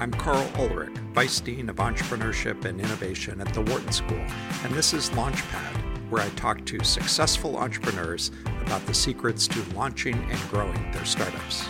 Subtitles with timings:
[0.00, 4.18] I'm Karl Ulrich, Vice Dean of Entrepreneurship and Innovation at the Wharton School,
[4.64, 10.16] and this is Launchpad, where I talk to successful entrepreneurs about the secrets to launching
[10.16, 11.64] and growing their startups.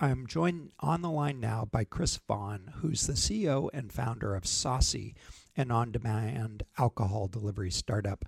[0.00, 4.42] I'm joined on the line now by Chris Vaughan, who's the CEO and founder of
[4.42, 5.14] Saucey,
[5.56, 8.24] an on demand alcohol delivery startup.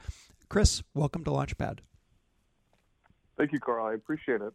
[0.49, 1.81] Chris, welcome to Launchpad.
[3.37, 3.87] Thank you, Karl.
[3.87, 4.53] I appreciate it.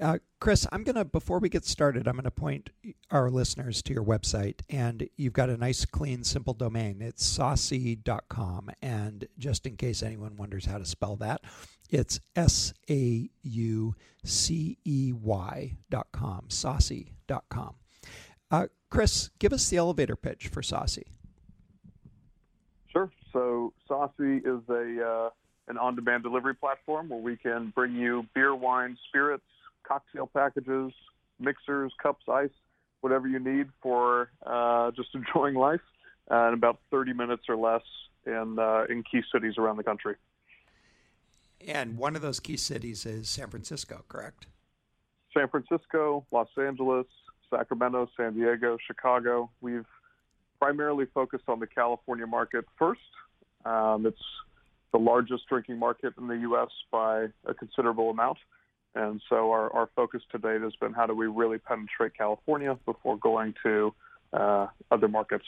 [0.00, 2.70] Uh, Chris, I'm going to, before we get started, I'm going to point
[3.10, 4.60] our listeners to your website.
[4.70, 7.02] And you've got a nice, clean, simple domain.
[7.02, 8.70] It's saucey.com.
[8.80, 11.42] And just in case anyone wonders how to spell that,
[11.90, 13.94] it's S A U
[14.24, 17.74] C E Y.com, saucey.com.
[18.50, 21.04] Uh, Chris, give us the elevator pitch for Saucey.
[22.88, 23.10] Sure.
[23.32, 25.30] So, Saucey is a uh,
[25.68, 29.44] an on-demand delivery platform where we can bring you beer, wine, spirits,
[29.90, 30.92] cocktail packages,
[31.40, 32.50] mixers, cups, ice,
[33.00, 35.80] whatever you need for uh, just enjoying life
[36.30, 37.82] uh, in about 30 minutes or less
[38.26, 40.14] in uh, in key cities around the country.
[41.66, 44.46] And one of those key cities is San Francisco, correct?
[45.36, 47.06] San Francisco, Los Angeles,
[47.50, 49.50] Sacramento, San Diego, Chicago.
[49.60, 49.86] We've
[50.58, 53.00] primarily focused on the California market first.
[53.64, 54.22] Um, it's
[54.92, 56.68] the largest drinking market in the U.S.
[56.90, 58.38] by a considerable amount.
[58.94, 62.76] And so our, our focus to date has been how do we really penetrate California
[62.84, 63.94] before going to
[64.32, 65.44] uh, other markets.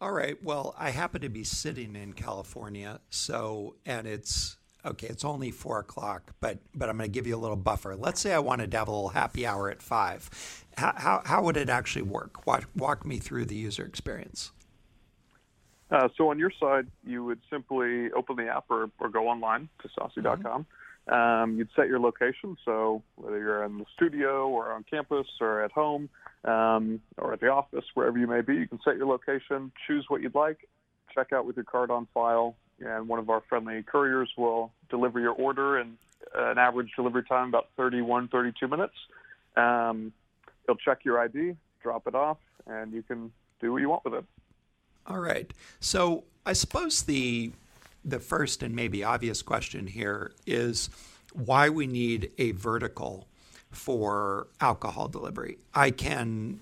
[0.00, 0.42] All right.
[0.42, 5.08] Well, I happen to be sitting in California, so and it's okay.
[5.08, 7.94] It's only four o'clock, but but I'm going to give you a little buffer.
[7.96, 10.30] Let's say I wanted to have a little happy hour at five.
[10.78, 12.46] How how, how would it actually work?
[12.46, 14.52] Walk, walk me through the user experience.
[15.90, 19.68] Uh, so on your side, you would simply open the app or, or go online
[19.82, 20.62] to saucey.com.
[20.62, 20.62] Mm-hmm.
[21.08, 25.64] Um, you'd set your location, so whether you're in the studio or on campus or
[25.64, 26.08] at home
[26.44, 30.04] um, or at the office, wherever you may be, you can set your location, choose
[30.08, 30.68] what you'd like,
[31.14, 35.20] check out with your card on file, and one of our friendly couriers will deliver
[35.20, 35.96] your order in
[36.34, 38.94] an average delivery time about 31, 32 minutes.
[39.56, 40.12] Um,
[40.66, 44.14] he'll check your ID, drop it off, and you can do what you want with
[44.14, 44.24] it.
[45.06, 45.52] All right.
[45.80, 47.52] So I suppose the
[48.04, 50.90] the first and maybe obvious question here is
[51.32, 53.28] why we need a vertical
[53.70, 55.58] for alcohol delivery.
[55.74, 56.60] I can,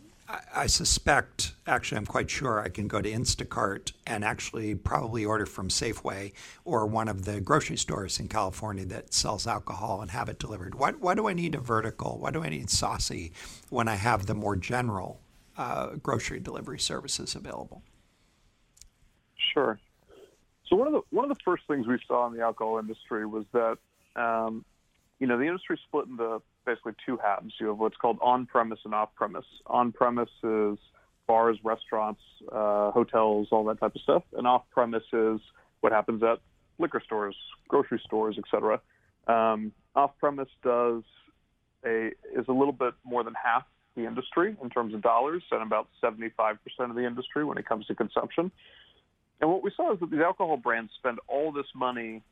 [0.55, 5.47] I suspect, actually, I'm quite sure I can go to Instacart and actually probably order
[5.47, 6.33] from Safeway
[6.65, 10.75] or one of the grocery stores in California that sells alcohol and have it delivered.
[10.75, 12.19] Why, why do I need a vertical?
[12.19, 13.33] Why do I need Saucey
[13.71, 15.21] when I have the more general
[15.57, 17.83] uh, grocery delivery services available?
[19.55, 19.79] Sure.
[20.69, 23.27] So one of the one of the first things we saw in the alcohol industry
[23.27, 23.79] was that
[24.17, 24.65] um,
[25.19, 27.55] you know the industry split into basically two halves.
[27.59, 29.47] You have what's called on-premise and off-premise.
[29.67, 30.79] On-premise is
[31.27, 32.21] bars, restaurants,
[32.53, 35.41] uh, hotels, all that type of stuff, and off-premise is
[35.81, 36.41] what happens at
[36.79, 37.37] liquor stores,
[37.69, 38.81] grocery stores, etc.
[39.27, 41.03] Um, off-premise does
[41.85, 43.65] a is a little bit more than half
[43.97, 47.87] the industry in terms of dollars, and about 75% of the industry when it comes
[47.87, 48.51] to consumption.
[49.41, 52.23] And what we saw is that these alcohol brands spend all this money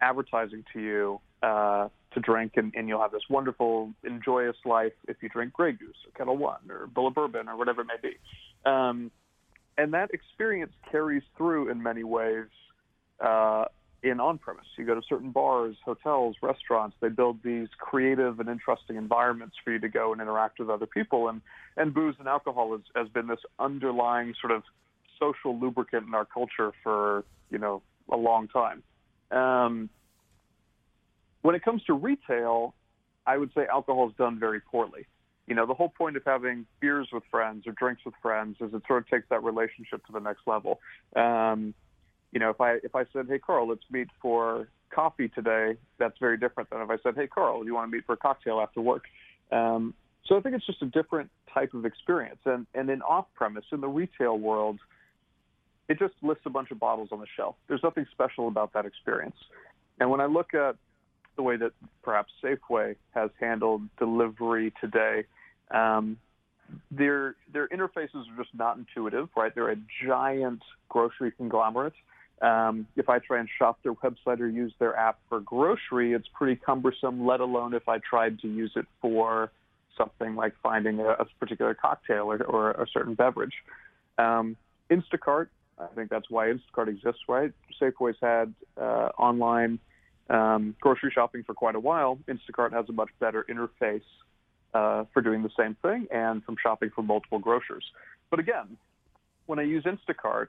[0.00, 5.16] advertising to you uh, to drink, and, and, you'll have this wonderful, enjoyous life if
[5.20, 8.16] you drink Grey Goose or Ketel One or Bulleit Bourbon or whatever it may be.
[8.68, 9.10] Um,
[9.76, 12.46] and that experience carries through in many ways
[13.20, 13.66] uh,
[14.02, 14.64] in on-premise.
[14.76, 16.96] You go to certain bars, hotels, restaurants.
[17.00, 20.86] They build these creative and interesting environments for you to go and interact with other
[20.86, 21.28] people.
[21.28, 21.40] And
[21.76, 24.62] and booze and alcohol has, has been this underlying sort of
[25.18, 28.82] social lubricant in our culture for you know a long time.
[29.30, 29.90] Um,
[31.42, 32.74] when it comes to retail,
[33.26, 35.06] I would say alcohol is done very poorly.
[35.46, 38.74] You know, the whole point of having beers with friends or drinks with friends is
[38.74, 40.80] it sort of takes that relationship to the next level.
[41.16, 41.74] Um,
[42.32, 46.18] you know, if I if I said, "Hey, Karl, let's meet for coffee today," that's
[46.18, 48.60] very different than if I said, "Hey, Karl, you want to meet for a cocktail
[48.60, 49.04] after work?"
[49.50, 49.94] Um,
[50.26, 52.40] so I think it's just a different type of experience.
[52.44, 54.78] And and in off premise, in the retail world,
[55.88, 57.56] it just lists a bunch of bottles on the shelf.
[57.66, 59.36] There's nothing special about that experience.
[60.00, 60.76] And when I look at
[61.36, 65.24] the way that perhaps Safeway has handled delivery today,
[65.70, 66.18] um,
[66.90, 69.54] their their interfaces are just not intuitive, right?
[69.54, 71.94] They're a giant grocery conglomerate.
[72.42, 76.28] Um, if I try and shop their website or use their app for grocery, it's
[76.34, 77.26] pretty cumbersome.
[77.26, 79.50] Let alone if I tried to use it for
[79.96, 83.54] something like finding a, a particular cocktail or, or, a certain beverage.
[84.16, 84.56] Um,
[84.90, 85.48] Instacart
[85.80, 87.52] I think that's why Instacart exists, right?
[87.80, 89.78] Safeway's had uh, online
[90.28, 92.18] um, grocery shopping for quite a while.
[92.28, 94.02] Instacart has a much better interface
[94.74, 97.84] uh, for doing the same thing and from shopping for multiple grocers.
[98.30, 98.76] But again,
[99.46, 100.48] when I use Instacart,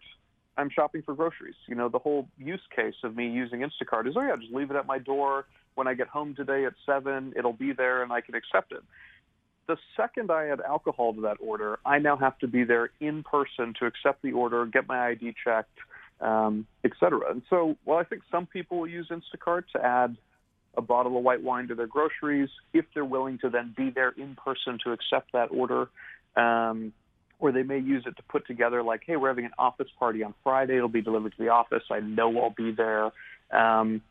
[0.57, 1.55] I'm shopping for groceries.
[1.67, 4.71] You know, the whole use case of me using Instacart is, oh yeah, just leave
[4.71, 5.45] it at my door.
[5.75, 8.83] When I get home today at seven, it'll be there and I can accept it.
[9.69, 13.21] The second I add alcohol to that order, I now have to be there in
[13.21, 15.77] person to accept the order, get my ID checked,
[16.21, 17.29] um, et cetera.
[17.29, 20.17] And so, while I think some people will use Instacart to add
[20.75, 24.09] a bottle of white wine to their groceries, if they're willing to then be there
[24.17, 25.87] in person to accept that order,
[26.35, 26.91] um,
[27.37, 30.23] or they may use it to put together like, hey, we're having an office party
[30.23, 30.77] on Friday.
[30.77, 31.83] It'll be delivered to the office.
[31.91, 33.11] I know I'll be there.
[33.51, 34.01] Um,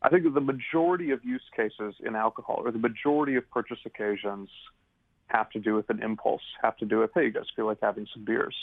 [0.00, 3.80] I think that the majority of use cases in alcohol, or the majority of purchase
[3.84, 4.48] occasions,
[5.28, 7.78] have to do with an impulse, have to do with, hey, you guys feel like
[7.82, 8.56] having some beers.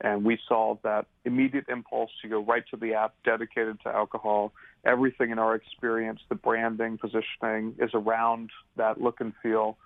[0.00, 4.52] And we saw that immediate impulse to go right to the app dedicated to alcohol.
[4.84, 9.76] Everything in our experience, the branding, positioning is around that look and feel.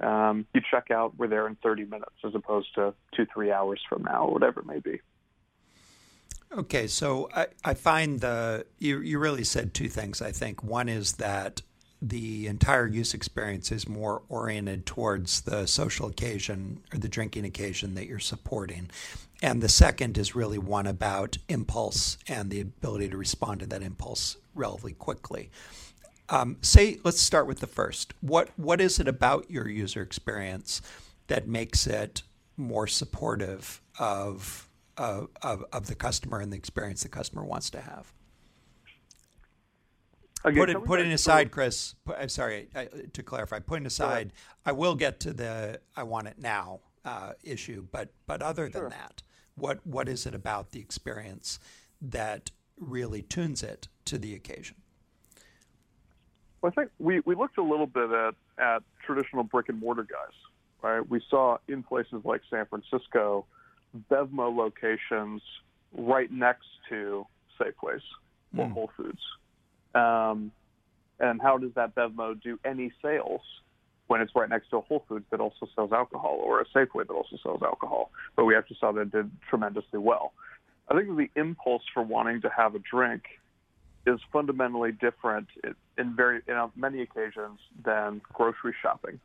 [0.00, 3.80] Um, you check out, we're there in 30 minutes as opposed to two, three hours
[3.88, 5.00] from now, or whatever it may be.
[6.52, 10.20] Okay, so I, I find the you, you really said two things.
[10.20, 11.62] I think one is that
[12.02, 17.94] the entire use experience is more oriented towards the social occasion or the drinking occasion
[17.94, 18.90] that you're supporting.
[19.42, 23.82] And the second is really one about impulse and the ability to respond to that
[23.82, 25.50] impulse relatively quickly.
[26.28, 28.14] Um, say, let's start with the first.
[28.20, 30.80] What what is it about your user experience
[31.26, 32.22] that makes it
[32.56, 37.80] more supportive of of, of, of the customer and the experience the customer wants to
[37.80, 38.12] have?
[40.42, 43.58] Again, putting, putting aside, Chris, put, I'm sorry I, to clarify.
[43.58, 44.32] Putting aside,
[44.64, 48.82] I will get to the "I want it now" uh, issue, but but other sure.
[48.82, 49.22] than that,
[49.54, 51.58] what what is it about the experience
[52.00, 54.76] that really tunes it to the occasion?
[56.60, 60.02] Well, I think we, we looked a little bit at, at traditional brick and mortar
[60.02, 60.34] guys,
[60.82, 61.08] right?
[61.08, 63.46] We saw in places like San Francisco,
[64.10, 65.42] Bevmo locations
[65.92, 67.26] right next to
[67.58, 68.02] Safeways
[68.56, 68.72] or mm.
[68.72, 69.20] Whole Foods.
[69.94, 70.52] Um,
[71.18, 73.42] and how does that Bevmo do any sales
[74.06, 77.06] when it's right next to a Whole Foods that also sells alcohol or a Safeway
[77.06, 78.10] that also sells alcohol?
[78.36, 80.32] But we actually saw that it did tremendously well.
[80.88, 83.22] I think the impulse for wanting to have a drink
[84.06, 85.46] is fundamentally different
[85.98, 89.20] in very in many occasions than grocery shopping.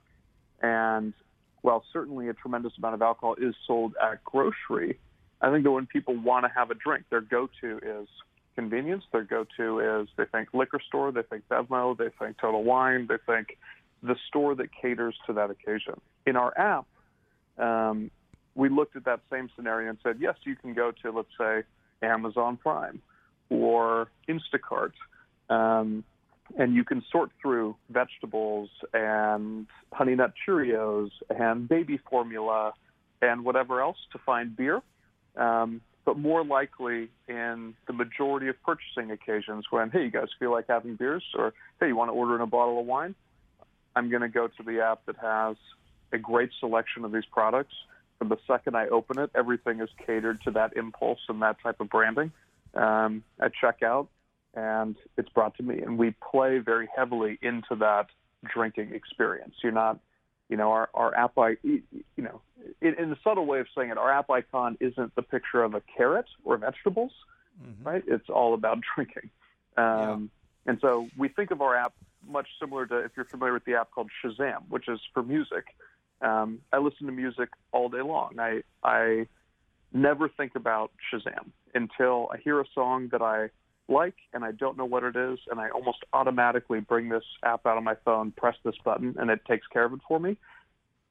[0.61, 1.13] And
[1.61, 4.99] while certainly a tremendous amount of alcohol is sold at grocery,
[5.41, 8.07] I think that when people want to have a drink, their go-to is
[8.55, 9.03] convenience.
[9.11, 13.17] Their go-to is they think liquor store, they think Bevmo, they think Total Wine, they
[13.25, 13.57] think
[14.01, 15.99] the store that caters to that occasion.
[16.25, 16.85] In our app,
[17.57, 18.11] um,
[18.55, 21.63] we looked at that same scenario and said, yes, you can go to, let's say,
[22.01, 23.01] Amazon Prime
[23.49, 24.93] or Instacart,
[25.49, 26.03] um,
[26.57, 32.73] and you can sort through vegetables and Honey Nut Cheerios and baby formula
[33.21, 34.81] and whatever else to find beer.
[35.35, 40.51] Um, but more likely in the majority of purchasing occasions when, hey, you guys feel
[40.51, 43.15] like having beers, or hey, you want to order in a bottle of wine,
[43.95, 45.57] I'm going to go to the app that has
[46.11, 47.73] a great selection of these products.
[48.19, 51.81] From the second I open it, everything is catered to that impulse and that type
[51.81, 52.31] of branding
[52.73, 54.07] um, at checkout,
[54.53, 55.79] and it's brought to me.
[55.81, 58.07] And we play very heavily into that
[58.45, 59.55] drinking experience.
[59.63, 59.99] You're not,
[60.49, 61.33] you know, our, our app,
[61.63, 61.81] you
[62.17, 62.41] know,
[62.81, 65.73] in, in the subtle way of saying it, our app icon isn't the picture of
[65.73, 67.11] a carrot or vegetables,
[67.61, 67.87] mm-hmm.
[67.87, 68.03] right?
[68.07, 69.29] It's all about drinking.
[69.77, 69.85] Um,
[70.65, 70.71] yeah.
[70.71, 71.93] And so we think of our app
[72.27, 75.65] much similar to if you're familiar with the app called Shazam, which is for music.
[76.21, 78.39] Um, I listen to music all day long.
[78.39, 79.27] I I
[79.93, 83.49] never think about Shazam until I hear a song that I
[83.87, 87.65] like and I don't know what it is, and I almost automatically bring this app
[87.65, 90.37] out of my phone, press this button, and it takes care of it for me.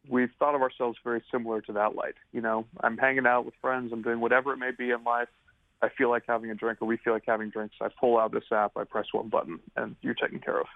[0.08, 2.14] We've thought of ourselves very similar to that light.
[2.32, 5.28] You know, I'm hanging out with friends, I'm doing whatever it may be in life.
[5.82, 7.76] I feel like having a drink, or we feel like having drinks.
[7.80, 10.66] I pull out this app, I press one button, and you're taken care of.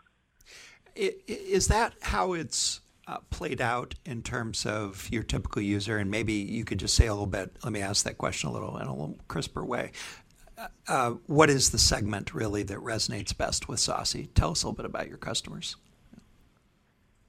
[0.95, 5.99] Is that how it's uh, played out in terms of your typical user?
[5.99, 7.57] And maybe you could just say a little bit.
[7.65, 9.93] Let me ask that question a little in a little crisper way.
[10.87, 14.29] Uh, what is the segment really that resonates best with Saucey?
[14.35, 15.77] Tell us a little bit about your customers.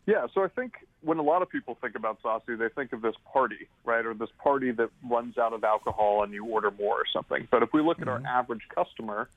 [0.05, 3.01] Yeah, so I think when a lot of people think about Saucey, they think of
[3.01, 6.95] this party, right, or this party that runs out of alcohol and you order more
[6.95, 7.47] or something.
[7.51, 8.09] But if we look mm-hmm.
[8.09, 8.25] at our mm-hmm.
[8.25, 9.29] average customer,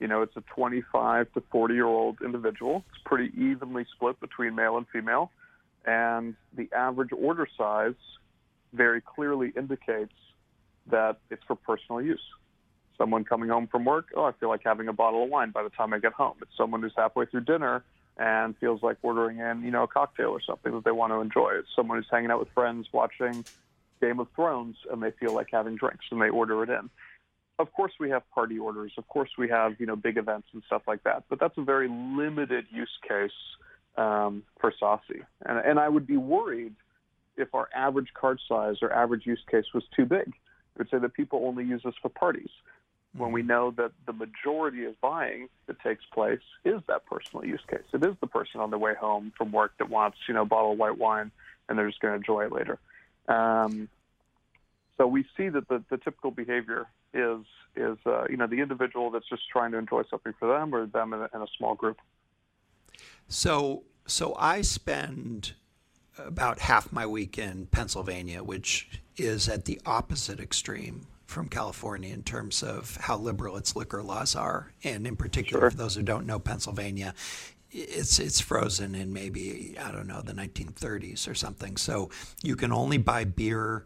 [0.00, 2.84] you know, it's a 25 to 40 year old individual.
[2.90, 5.30] It's pretty evenly split between male and female
[5.88, 7.94] and the average order size
[8.72, 10.12] very clearly indicates
[10.90, 12.22] that it's for personal use.
[12.98, 15.62] Someone coming home from work, oh, I feel like having a bottle of wine by
[15.62, 16.34] the time I get home.
[16.42, 17.84] It's someone who's halfway through dinner
[18.16, 21.20] and feels like ordering in, you know, a cocktail or something that they want to
[21.20, 21.52] enjoy.
[21.60, 23.44] It's someone who's hanging out with friends watching
[24.00, 26.90] Game of Thrones and they feel like having drinks and they order it in.
[27.60, 28.92] Of course, we have party orders.
[28.98, 31.24] Of course, we have you know big events and stuff like that.
[31.28, 33.32] But that's a very limited use case
[33.96, 36.74] um, for Saucey, and and I would be worried
[37.36, 40.28] if our average card size or average use case was too big.
[40.28, 42.50] I would say that people only use this for parties
[43.16, 47.62] when we know that the majority of buying that takes place is that personal use
[47.68, 47.80] case.
[47.92, 50.46] It is the person on their way home from work that wants, you know, a
[50.46, 51.30] bottle of white wine
[51.68, 52.78] and they're just going to enjoy it later.
[53.28, 53.88] Um,
[54.96, 57.44] so we see that the, the typical behavior is
[57.76, 60.86] is uh, you know the individual that's just trying to enjoy something for them or
[60.86, 61.98] them in a, in a small group.
[63.28, 65.52] So so I spend
[66.18, 72.22] about half my week in Pennsylvania, which is at the opposite extreme from California in
[72.22, 75.70] terms of how liberal its liquor laws are, and in particular, sure.
[75.70, 77.14] for those who don't know Pennsylvania,
[77.70, 81.76] it's it's frozen in maybe I don't know the 1930s or something.
[81.76, 82.08] So
[82.42, 83.84] you can only buy beer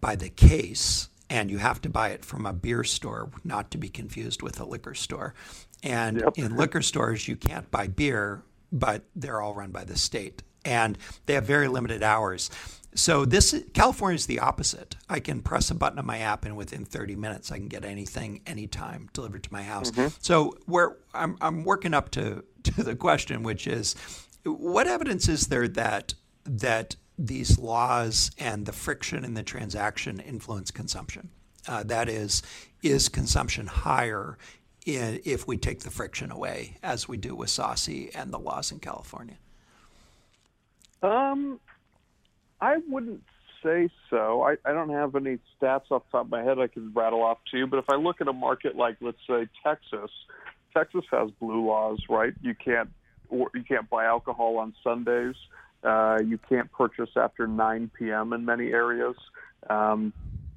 [0.00, 3.78] by the case, and you have to buy it from a beer store, not to
[3.78, 5.34] be confused with a liquor store.
[5.82, 6.38] And yep.
[6.38, 8.42] in liquor stores, you can't buy beer,
[8.72, 12.50] but they're all run by the state, and they have very limited hours.
[12.94, 14.96] So this California is the opposite.
[15.08, 17.84] I can press a button on my app, and within 30 minutes, I can get
[17.84, 19.90] anything, anytime delivered to my house.
[19.90, 20.08] Mm-hmm.
[20.20, 23.94] So where I'm, I'm working up to to the question, which is,
[24.44, 30.70] what evidence is there that that these laws and the friction in the transaction influence
[30.70, 31.30] consumption?
[31.66, 32.42] Uh, that is,
[32.82, 34.38] is consumption higher
[34.86, 38.72] in, if we take the friction away, as we do with Saucey and the laws
[38.72, 39.36] in California?
[41.02, 41.60] Um,
[42.60, 43.22] I wouldn't
[43.62, 44.42] say so.
[44.42, 47.22] I, I don't have any stats off the top of my head I can rattle
[47.22, 50.10] off to you, but if I look at a market like, let's say, Texas,
[50.74, 52.32] Texas has blue laws, right?
[52.42, 52.90] You can't
[53.30, 55.34] or you can't buy alcohol on Sundays.
[55.82, 58.32] Uh, you can't purchase after 9 p.m.
[58.32, 59.16] in many areas.
[59.68, 60.12] Um,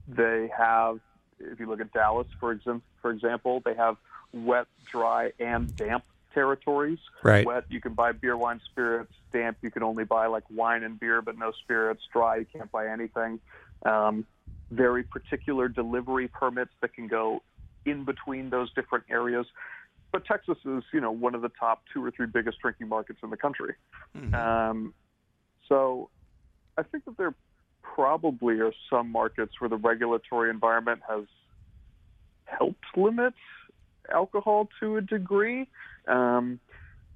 [0.08, 1.00] they have,
[1.40, 3.98] if you look at Dallas, for example, for example, they have
[4.34, 7.00] wet, dry, and damp territories.
[7.24, 7.46] Right.
[7.46, 9.14] Wet, you can buy beer, wine, spirits.
[9.32, 12.02] Damp, you can only buy like wine and beer, but no spirits.
[12.12, 13.40] Dry, you can't buy anything.
[13.86, 14.26] Um,
[14.70, 17.42] very particular delivery permits that can go
[17.86, 19.46] in between those different areas.
[20.12, 23.20] But Texas is, you know, one of the top two or three biggest drinking markets
[23.24, 23.76] in the country.
[24.18, 24.36] Mm-hmm.
[24.36, 24.94] Um,
[25.70, 26.10] so
[26.78, 27.34] I think that there
[27.82, 31.26] probably are some markets where the regulatory environment has
[32.46, 33.34] helped limit
[34.12, 35.68] alcohol to a degree.
[36.08, 36.60] Um,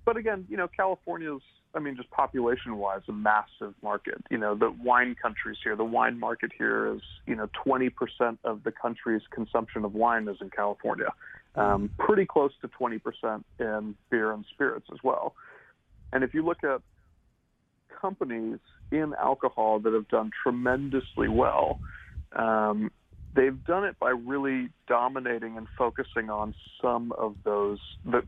[0.06, 1.42] but again, you know, California's,
[1.74, 4.24] I mean, just population wise, a massive market.
[4.30, 7.92] You know, the wine countries here, the wine market here is, you know, 20%
[8.44, 11.12] of the country's consumption of wine is in California.
[11.56, 15.36] Um, pretty close to 20% in beer and spirits as well.
[16.12, 16.82] And if you look at
[18.02, 18.60] companies
[18.92, 21.80] in alcohol that have done tremendously well,
[22.34, 22.92] um,
[23.36, 27.80] they've done it by really dominating and focusing on some of those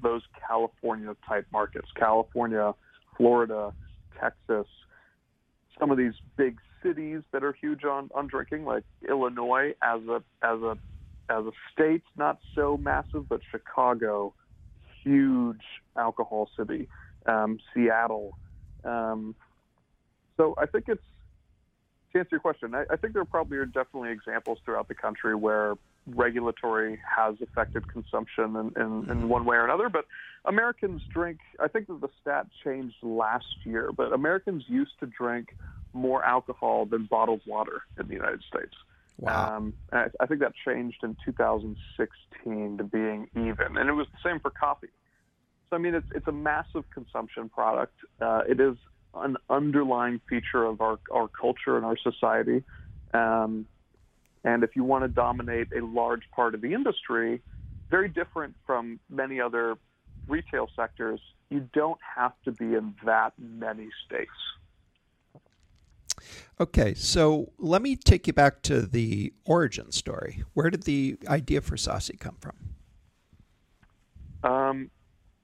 [0.03, 2.73] those California type markets, California,
[3.15, 3.73] Florida,
[4.19, 4.67] Texas,
[5.79, 10.21] some of these big cities that are huge on, on drinking, like Illinois as a
[10.43, 10.77] as a
[11.29, 14.33] as a state, not so massive, but Chicago,
[15.03, 15.61] huge
[15.97, 16.87] alcohol city,
[17.25, 18.37] um, Seattle.
[18.83, 19.35] Um,
[20.37, 21.01] so I think it's
[22.17, 25.35] to answer your question, I, I think there probably are definitely examples throughout the country
[25.35, 25.75] where
[26.07, 29.27] regulatory has affected consumption in, in, in, mm-hmm.
[29.27, 29.89] one way or another.
[29.89, 30.05] But
[30.45, 35.55] Americans drink, I think that the stat changed last year, but Americans used to drink
[35.93, 38.73] more alcohol than bottled water in the United States.
[39.19, 39.57] Wow.
[39.57, 43.77] Um, I, I think that changed in 2016 to being even.
[43.77, 44.89] And it was the same for coffee.
[45.69, 47.95] So, I mean, it's, it's a massive consumption product.
[48.21, 48.77] Uh, it is
[49.23, 52.63] an underlying feature of our, our culture and our society.
[53.13, 53.65] Um,
[54.43, 57.41] and if you want to dominate a large part of the industry,
[57.89, 59.75] very different from many other
[60.27, 61.19] retail sectors,
[61.49, 64.31] you don't have to be in that many states.
[66.59, 70.43] Okay, so let me take you back to the origin story.
[70.53, 72.55] Where did the idea for Saucey come from?
[74.43, 74.89] Um,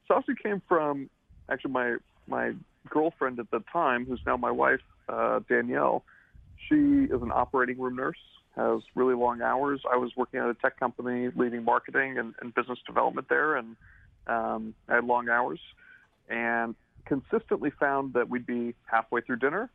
[0.10, 1.10] Saucey came from
[1.50, 1.96] actually my
[2.28, 2.54] my
[2.90, 6.04] girlfriend at the time, who's now my wife, uh, Danielle,
[6.70, 8.18] she is an operating room nurse,
[8.56, 9.82] has really long hours.
[9.92, 13.76] I was working at a tech company leading marketing and, and business development there, and
[14.28, 15.60] um, I had long hours,
[16.30, 16.76] and
[17.06, 19.70] consistently found that we'd be halfway through dinner,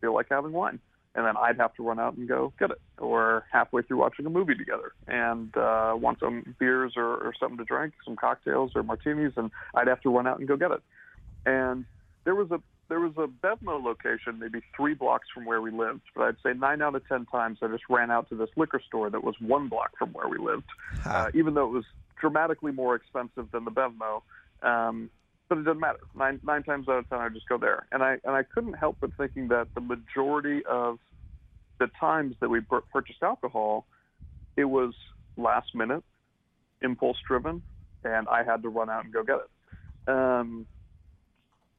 [0.00, 0.78] feel like having wine.
[1.14, 4.24] And then I'd have to run out and go get it, or halfway through watching
[4.24, 8.72] a movie together, and uh, want some beers or, or something to drink, some cocktails
[8.74, 10.82] or martinis, and I'd have to run out and go get it
[11.44, 11.84] And
[12.24, 16.02] there was a there was a Bevmo location maybe three blocks from where we lived,
[16.14, 18.80] but I'd say nine out of ten times I just ran out to this liquor
[18.86, 20.66] store that was one block from where we lived,
[21.04, 21.84] uh, even though it was
[22.20, 24.22] dramatically more expensive than the Bevmo.
[24.62, 25.10] Um,
[25.48, 25.98] but it doesn't matter.
[26.14, 28.74] Nine nine times out of ten, I just go there, and I and I couldn't
[28.74, 30.98] help but thinking that the majority of
[31.78, 32.60] the times that we
[32.92, 33.86] purchased alcohol,
[34.56, 34.94] it was
[35.36, 36.04] last minute,
[36.80, 37.62] impulse driven,
[38.04, 40.10] and I had to run out and go get it.
[40.10, 40.66] Um,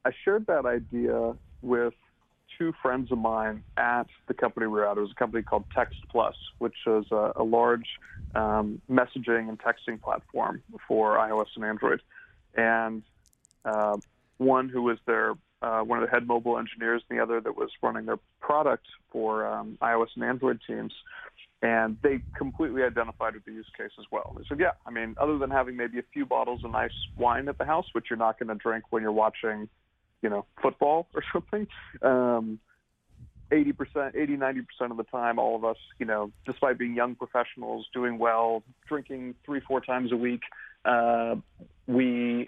[0.05, 1.93] I shared that idea with
[2.57, 4.97] two friends of mine at the company we were at.
[4.97, 7.87] It was a company called Text Plus, which is a, a large
[8.35, 12.01] um, messaging and texting platform for iOS and Android.
[12.55, 13.03] And
[13.65, 13.97] uh,
[14.37, 17.55] one who was their uh, one of the head mobile engineers, and the other that
[17.55, 20.93] was running their product for um, iOS and Android teams.
[21.61, 24.35] And they completely identified with the use case as well.
[24.37, 27.47] They said, yeah, I mean, other than having maybe a few bottles of nice wine
[27.47, 29.69] at the house, which you're not going to drink when you're watching
[30.23, 31.67] you know, football or something.
[32.01, 32.59] Um,
[33.51, 37.85] 80%, 80, 90% of the time, all of us, you know, despite being young professionals,
[37.93, 40.41] doing well, drinking three, four times a week,
[40.85, 41.35] uh,
[41.85, 42.47] we,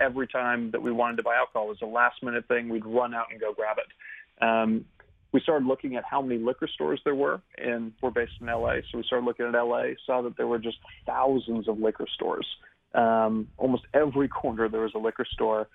[0.00, 3.14] every time that we wanted to buy alcohol was a last minute thing, we'd run
[3.14, 4.44] out and go grab it.
[4.44, 4.86] Um,
[5.32, 8.76] we started looking at how many liquor stores there were, and we're based in LA.
[8.90, 12.46] So we started looking at LA, saw that there were just thousands of liquor stores.
[12.92, 15.68] Um, almost every corner there was a liquor store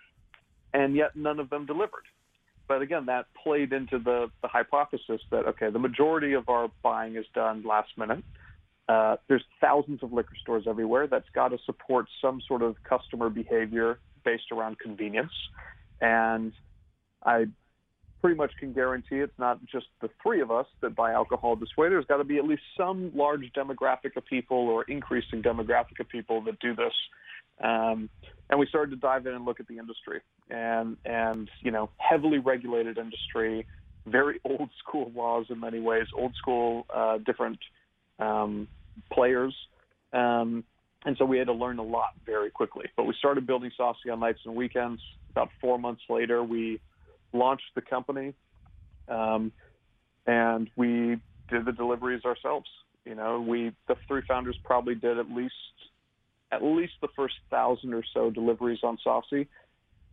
[0.76, 2.04] and yet none of them delivered.
[2.68, 7.16] But again, that played into the, the hypothesis that, okay, the majority of our buying
[7.16, 8.24] is done last minute.
[8.90, 11.08] Uh, there's thousands of liquor stores everywhere.
[11.08, 15.32] That's got to support some sort of customer behavior based around convenience.
[16.02, 16.52] And
[17.24, 17.46] I
[18.22, 21.70] pretty much can guarantee it's not just the three of us that buy alcohol this
[21.78, 21.88] way.
[21.88, 26.10] There's got to be at least some large demographic of people or increasing demographic of
[26.10, 26.94] people that do this
[27.64, 28.10] um,
[28.50, 31.90] and we started to dive in and look at the industry and and you know
[31.98, 33.66] heavily regulated industry,
[34.06, 37.60] very old school laws in many ways, old school uh, different
[38.20, 38.68] um,
[39.12, 39.56] players.
[40.14, 40.64] Um,
[41.06, 42.86] and so we had to learn a lot very quickly.
[42.98, 45.02] But we started building Saucey on nights and weekends.
[45.30, 46.80] About four months later, we
[47.34, 48.34] launched the company,
[49.08, 49.52] um,
[50.26, 51.18] and we
[51.50, 52.68] did the deliveries ourselves.
[53.06, 55.54] You know, we the three founders probably did at least
[56.52, 59.48] at least the first thousand or so deliveries on Saucey,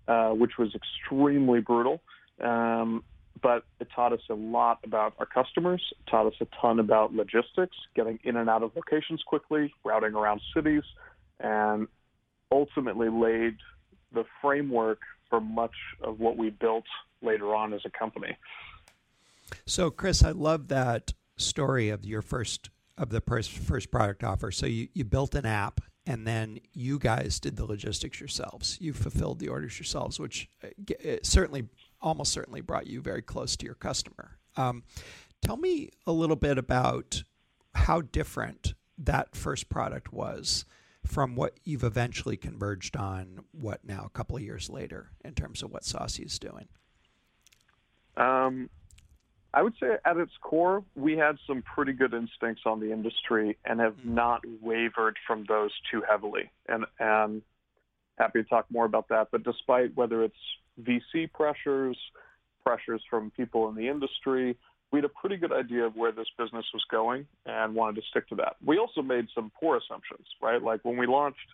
[0.08, 2.00] uh, which was extremely brutal.
[2.40, 3.04] Um,
[3.40, 7.76] but it taught us a lot about our customers, taught us a ton about logistics,
[7.94, 10.84] getting in and out of locations quickly, routing around cities,
[11.40, 11.88] and
[12.52, 13.56] ultimately laid
[14.12, 16.84] the framework for much of what we built
[17.20, 18.36] later on as a company.
[19.66, 24.50] So, Chris, I love that story of your first of the first first product offer.
[24.50, 28.78] So you, you built an app and then you guys did the logistics yourselves.
[28.80, 31.68] You fulfilled the orders yourselves, which uh, certainly,
[32.00, 34.38] almost certainly, brought you very close to your customer.
[34.56, 34.82] Um,
[35.42, 37.22] tell me a little bit about
[37.74, 40.64] how different that first product was
[41.06, 43.44] from what you've eventually converged on.
[43.52, 46.68] What now, a couple of years later, in terms of what Saucey is doing.
[48.16, 48.68] Um,
[49.54, 53.58] I would say at its core, we had some pretty good instincts on the industry
[53.64, 54.14] and have mm-hmm.
[54.14, 56.50] not wavered from those too heavily.
[56.68, 57.42] And, and
[58.18, 59.28] happy to talk more about that.
[59.30, 60.34] But despite whether it's
[60.80, 61.98] VC pressures,
[62.64, 64.56] pressures from people in the industry,
[64.90, 68.02] we had a pretty good idea of where this business was going and wanted to
[68.10, 68.56] stick to that.
[68.64, 70.62] We also made some poor assumptions, right?
[70.62, 71.38] Like when we launched–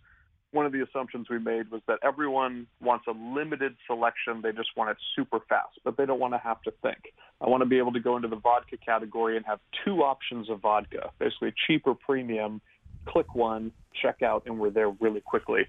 [0.50, 4.40] one of the assumptions we made was that everyone wants a limited selection.
[4.42, 7.12] They just want it super fast, but they don't want to have to think.
[7.40, 10.48] I want to be able to go into the vodka category and have two options
[10.48, 12.61] of vodka, basically cheap or premium.
[13.06, 15.66] Click one, check out, and we're there really quickly.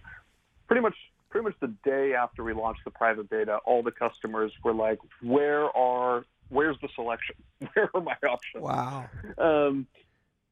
[0.67, 0.95] Pretty much,
[1.29, 4.99] pretty much the day after we launched the private beta, all the customers were like,
[5.21, 6.25] "Where are?
[6.49, 7.35] Where's the selection?
[7.73, 9.09] Where are my options?" Wow.
[9.37, 9.87] Um,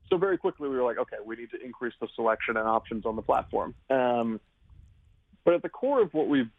[0.09, 3.05] so very quickly we were like, okay, we need to increase the selection and options
[3.05, 3.73] on the platform.
[3.89, 4.39] Um,
[5.43, 6.49] but at the core of what we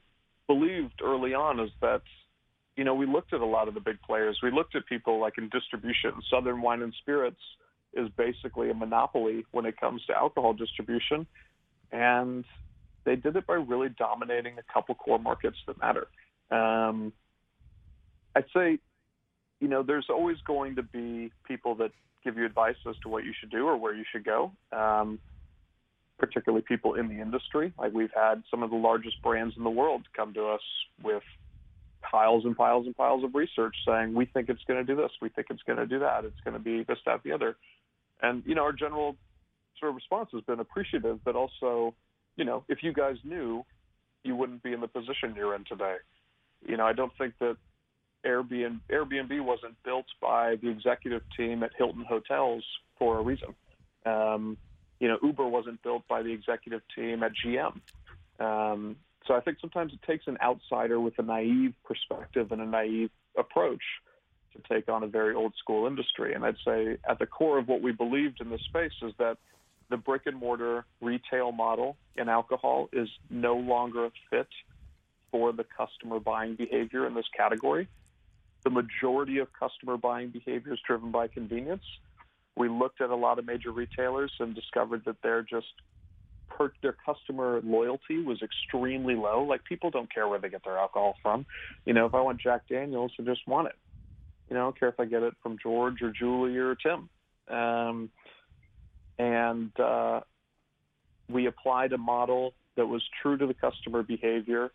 [0.46, 2.02] believed early on is that,
[2.76, 4.38] you know, we looked at a lot of the big players.
[4.42, 6.12] We looked at people like in distribution.
[6.30, 7.40] Southern Wine and Spirits
[7.94, 11.26] is basically a monopoly when it comes to alcohol distribution,
[11.90, 12.44] and
[13.04, 16.06] they did it by really dominating a couple core markets that matter.
[16.50, 17.12] Um,
[18.36, 18.78] I'd say,
[19.60, 21.90] you know, there's always going to be people that
[22.24, 24.52] give you advice as to what you should do or where you should go.
[24.72, 25.18] Um,
[26.18, 27.72] particularly people in the industry.
[27.78, 30.60] Like we've had some of the largest brands in the world come to us
[31.02, 31.22] with
[32.02, 35.10] piles and piles and piles of research saying we think it's going to do this,
[35.20, 37.56] we think it's going to do that, it's going to be this, that, the other.
[38.20, 39.16] And you know, our general
[39.78, 41.94] sort of response has been appreciative, but also,
[42.36, 43.64] you know, if you guys knew,
[44.24, 45.96] you wouldn't be in the position you're in today.
[46.66, 47.56] You know, I don't think that
[48.26, 52.64] Airbnb Airbnb wasn't built by the executive team at Hilton Hotels
[52.98, 53.54] for a reason.
[54.04, 54.56] Um,
[55.00, 57.80] you know, Uber wasn't built by the executive team at GM.
[58.40, 62.66] Um, so I think sometimes it takes an outsider with a naive perspective and a
[62.66, 63.82] naive approach
[64.54, 66.34] to take on a very old school industry.
[66.34, 69.36] And I'd say at the core of what we believed in this space is that
[69.90, 74.48] the brick and mortar retail model in alcohol is no longer a fit
[75.30, 77.88] for the customer buying behavior in this category.
[78.68, 81.84] The majority of customer buying behavior is driven by convenience.
[82.54, 85.68] We looked at a lot of major retailers and discovered that they're just
[86.50, 89.42] per, their customer loyalty was extremely low.
[89.42, 91.46] Like people don't care where they get their alcohol from.
[91.86, 93.74] You know, if I want Jack Daniels, I just want it.
[94.50, 97.08] You know, I don't care if I get it from George or Julie or Tim.
[97.48, 98.10] Um,
[99.18, 100.20] and uh,
[101.30, 104.72] we applied a model that was true to the customer behavior.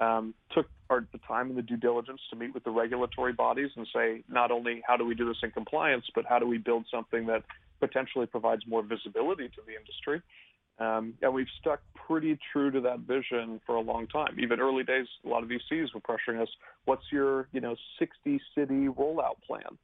[0.00, 3.70] Um, took our, the time and the due diligence to meet with the regulatory bodies
[3.76, 6.58] and say not only how do we do this in compliance, but how do we
[6.58, 7.44] build something that
[7.82, 10.22] potentially provides more visibility to the industry.
[10.78, 14.38] Um, and we've stuck pretty true to that vision for a long time.
[14.40, 16.48] Even early days, a lot of VCs were pressuring us.
[16.86, 19.78] What's your, you know, 60 city rollout plan?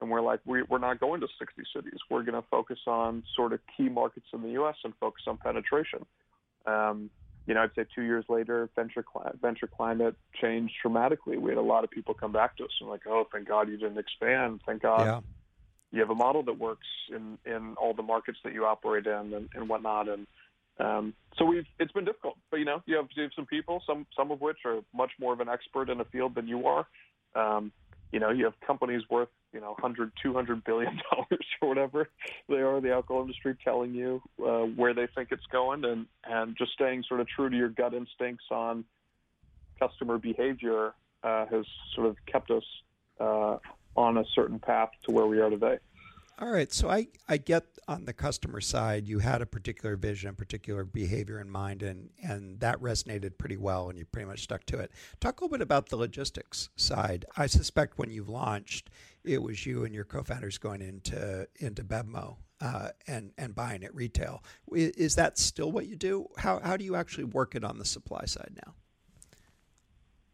[0.00, 1.98] And we're like, we, we're not going to 60 cities.
[2.10, 4.76] We're going to focus on sort of key markets in the U.S.
[4.84, 6.04] and focus on penetration.
[6.66, 7.10] Um,
[7.46, 9.04] you know, I'd say two years later, venture
[9.40, 11.36] venture climate changed dramatically.
[11.36, 13.68] We had a lot of people come back to us and like, oh, thank God
[13.68, 14.60] you didn't expand.
[14.64, 15.20] Thank God yeah.
[15.92, 19.34] you have a model that works in in all the markets that you operate in
[19.34, 20.08] and, and whatnot.
[20.08, 20.26] And
[20.80, 23.82] um, so we've it's been difficult, but you know, you have, you have some people,
[23.86, 26.66] some some of which are much more of an expert in a field than you
[26.66, 26.86] are.
[27.36, 27.72] Um,
[28.14, 32.08] you know, you have companies worth, you know, 100, 200 billion dollars or whatever
[32.48, 36.56] they are, the alcohol industry telling you uh, where they think it's going and, and
[36.56, 38.84] just staying sort of true to your gut instincts on
[39.80, 41.64] customer behavior uh, has
[41.96, 42.62] sort of kept us
[43.18, 43.56] uh,
[43.96, 45.78] on a certain path to where we are today.
[46.40, 46.72] All right.
[46.72, 50.84] So I, I get on the customer side, you had a particular vision, a particular
[50.84, 54.78] behavior in mind, and, and that resonated pretty well, and you pretty much stuck to
[54.78, 54.90] it.
[55.20, 57.24] Talk a little bit about the logistics side.
[57.36, 58.90] I suspect when you launched,
[59.22, 63.94] it was you and your co-founders going into into Bevmo uh, and and buying at
[63.94, 64.42] retail.
[64.72, 66.28] Is that still what you do?
[66.36, 68.74] How how do you actually work it on the supply side now?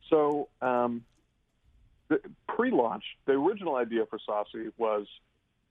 [0.09, 1.05] So um,
[2.49, 5.07] pre-launch, the original idea for Saucey was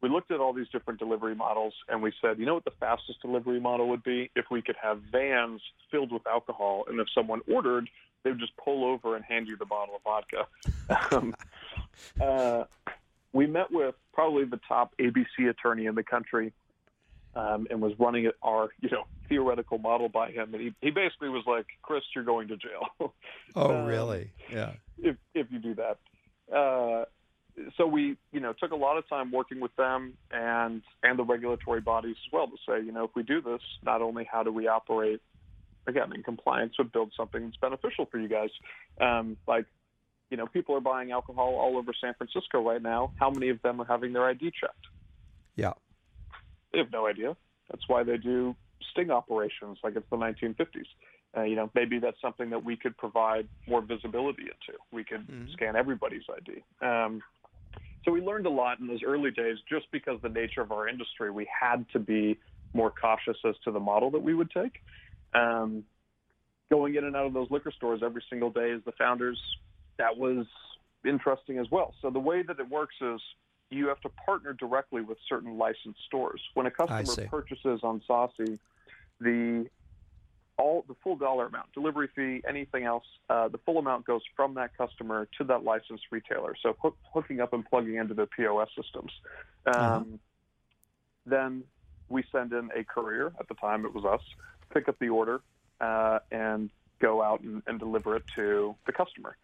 [0.02, 2.72] we looked at all these different delivery models and we said, you know what the
[2.80, 4.32] fastest delivery model would be?
[4.36, 7.90] If we could have vans filled with alcohol, and if someone ordered,
[8.24, 10.48] they would just pull over and hand you the bottle of vodka.
[11.16, 11.36] um,
[12.22, 12.64] uh,
[13.34, 16.54] we met with probably the top ABC attorney in the country
[17.36, 20.54] um, and was running our, you know, theoretical model by him.
[20.54, 22.88] And he, he basically was like, Chris, you're going to jail.
[23.56, 24.32] oh, um, really?
[24.52, 24.74] Yeah.
[24.98, 25.98] If, if you do that.
[26.54, 27.06] Uh,
[27.78, 31.24] so we, you know, took a lot of time working with them and and the
[31.24, 34.44] regulatory bodies as well to say, you know, if we do this, not only how
[34.44, 35.22] do we operate
[35.88, 38.50] again in compliance, but build something that's beneficial for you guys.
[39.02, 39.66] Um, like,
[40.30, 43.12] you know, people are buying alcohol all over San Francisco right now.
[43.20, 44.88] How many of them are having their ID checked?
[45.56, 45.74] Yeah,
[46.72, 47.36] they have no idea.
[47.70, 48.56] That's why they do
[48.92, 50.86] sting operations like it's the 1950s.
[51.38, 54.80] Uh, you know, maybe that's something that we could provide more visibility into.
[54.92, 55.52] We could mm-hmm.
[55.54, 56.64] scan everybody's ID.
[56.82, 57.22] Um,
[58.06, 60.88] so we learned a lot in those early days just because the nature of our
[60.88, 62.40] industry, we had to be
[62.74, 64.82] more cautious as to the model that we would take.
[65.34, 65.84] Um,
[66.70, 69.40] going in and out of those liquor stores every single day as the founders,
[69.98, 70.46] that was
[71.06, 71.94] interesting as well.
[72.02, 73.20] So the way that it works is
[73.70, 76.42] you have to partner directly with certain licensed stores.
[76.54, 78.60] When a customer purchases on Saucey,
[79.20, 79.68] the
[80.60, 84.56] all the full dollar amount, delivery fee, anything else, uh, the full amount goes from
[84.56, 86.54] that customer to that licensed retailer.
[86.62, 89.12] So hook, hooking up and plugging into the POS systems.
[89.66, 90.04] Um, uh-huh.
[91.26, 91.64] Then
[92.10, 93.32] we send in a courier.
[93.40, 94.22] At the time, it was us.
[94.74, 95.42] Pick up the order
[95.80, 96.70] uh, and
[97.00, 99.38] go out and, and, deliver it to the customer.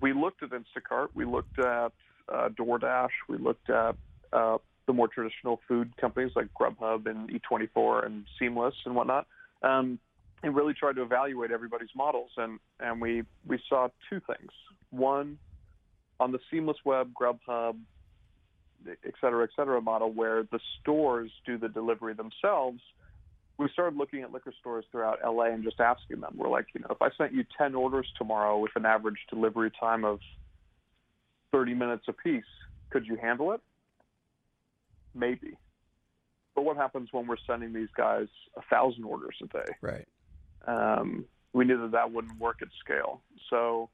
[0.00, 1.08] We looked at Instacart.
[1.14, 1.92] We looked at
[2.28, 3.08] uh, DoorDash.
[3.28, 3.96] We looked at
[4.32, 9.26] uh, the more traditional food companies like Grubhub and Eat24 and Seamless and whatnot.
[9.62, 9.98] Um,
[10.42, 12.30] and really tried to evaluate everybody's models.
[12.36, 14.50] And, and we, we saw two things.
[14.90, 15.38] One,
[16.18, 17.76] on the seamless web, Grubhub,
[18.86, 22.80] et cetera, et cetera model, where the stores do the delivery themselves,
[23.58, 26.32] we started looking at liquor stores throughout LA and just asking them.
[26.34, 29.70] We're like, you know, if I sent you 10 orders tomorrow with an average delivery
[29.78, 30.18] time of
[31.52, 32.44] 30 minutes apiece,
[32.88, 33.60] could you handle it?
[35.14, 35.58] Maybe.
[36.54, 39.72] But what happens when we're sending these guys a thousand orders a day?
[39.82, 40.08] Right
[40.66, 43.22] um, we knew that that wouldn't work at scale.
[43.48, 43.90] So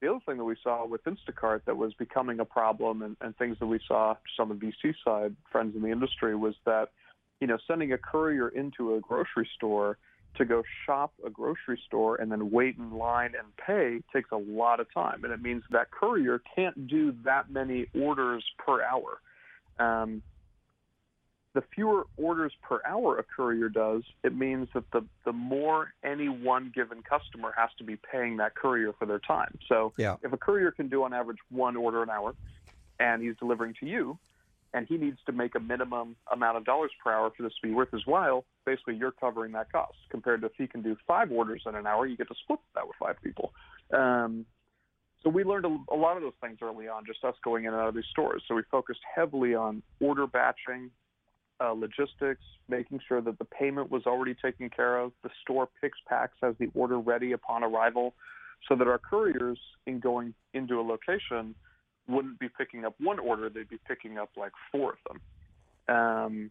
[0.00, 3.36] the other thing that we saw with Instacart that was becoming a problem and, and
[3.36, 6.90] things that we saw just on the VC side, friends in the industry, was that,
[7.40, 9.98] you know, sending a courier into a grocery store
[10.36, 14.36] to go shop a grocery store and then wait in line and pay takes a
[14.36, 15.24] lot of time.
[15.24, 19.20] And it means that courier can't do that many orders per hour.
[19.78, 20.22] Um,
[21.56, 26.28] the fewer orders per hour a courier does, it means that the, the more any
[26.28, 29.56] one given customer has to be paying that courier for their time.
[29.66, 30.16] So yeah.
[30.22, 32.34] if a courier can do on average one order an hour
[33.00, 34.18] and he's delivering to you,
[34.74, 37.66] and he needs to make a minimum amount of dollars per hour for this to
[37.66, 39.96] be worth his while, basically you're covering that cost.
[40.10, 42.60] Compared to if he can do five orders in an hour, you get to split
[42.74, 43.54] that with five people.
[43.94, 44.44] Um,
[45.22, 47.72] so we learned a, a lot of those things early on, just us going in
[47.72, 48.42] and out of these stores.
[48.46, 50.90] So we focused heavily on order batching,
[51.60, 55.12] uh, logistics, making sure that the payment was already taken care of.
[55.22, 58.14] The store picks packs has the order ready upon arrival,
[58.68, 61.54] so that our couriers, in going into a location,
[62.08, 65.96] wouldn't be picking up one order; they'd be picking up like four of them.
[65.96, 66.50] Um,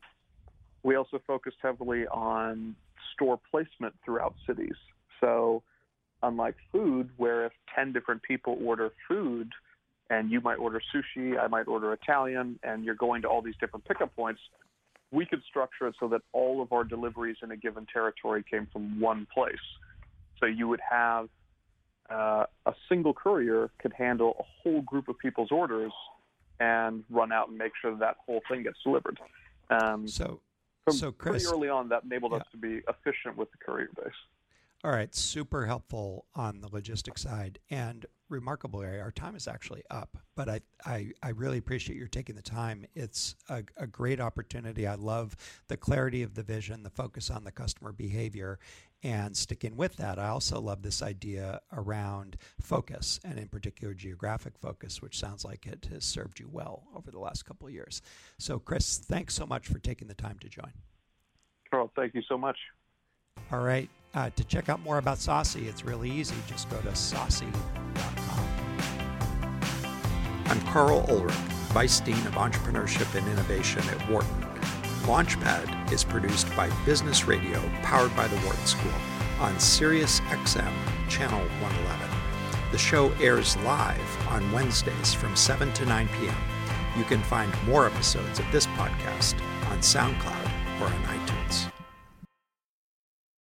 [0.83, 2.75] we also focused heavily on
[3.13, 4.75] store placement throughout cities.
[5.19, 5.63] So,
[6.21, 9.51] unlike food, where if 10 different people order food,
[10.09, 13.55] and you might order sushi, I might order Italian, and you're going to all these
[13.59, 14.39] different pickup points,
[15.11, 18.67] we could structure it so that all of our deliveries in a given territory came
[18.71, 19.55] from one place.
[20.39, 21.29] So you would have
[22.09, 25.91] uh, a single courier could handle a whole group of people's orders
[26.59, 29.19] and run out and make sure that, that whole thing gets delivered.
[29.69, 30.39] Um, so,
[30.83, 32.39] from so Chris, pretty early on, that enabled yeah.
[32.39, 34.13] us to be efficient with the courier base.
[34.83, 37.59] All right, super helpful on the logistics side.
[37.71, 42.35] And remarkably, our time is actually up, but I, I, I really appreciate your taking
[42.35, 42.85] the time.
[42.95, 44.87] It's a, a, great opportunity.
[44.87, 45.35] I love
[45.67, 48.59] the clarity of the vision, the focus on the customer behavior,
[49.03, 50.17] and sticking with that.
[50.17, 55.67] I also love this idea around focus, and in particular, geographic focus, which sounds like
[55.67, 58.01] it has served you well over the last couple of years.
[58.39, 60.71] So, Chris, thanks so much for taking the time to join.
[61.69, 62.57] Karl, thank you so much.
[63.51, 63.89] All right.
[64.13, 66.35] Uh, to check out more about Saucey, it's really easy.
[66.47, 67.94] Just go to saucey.com.
[70.47, 71.33] I'm Karl Ulrich,
[71.73, 74.45] Vice Dean of Entrepreneurship and Innovation at Wharton.
[75.03, 78.93] Launchpad is produced by Business Radio, powered by the Wharton School,
[79.39, 80.71] on Sirius XM,
[81.09, 82.09] Channel 111.
[82.71, 86.35] The show airs live on Wednesdays from 7 to 9 p.m.
[86.97, 89.35] You can find more episodes of this podcast
[89.69, 91.74] on SoundCloud or on iTunes.